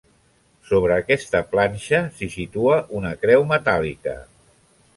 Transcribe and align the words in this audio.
Sobre 0.69 0.95
aquesta 1.01 1.41
planxa 1.51 2.01
s'hi 2.17 2.29
situa 2.37 2.81
una 3.01 3.15
creu 3.27 3.47
metàl·lica. 3.55 4.19